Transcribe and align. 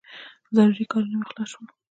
ضروري 0.55 0.85
کارونه 0.91 1.15
مې 1.19 1.25
خلاص 1.29 1.49
شول. 1.51 1.67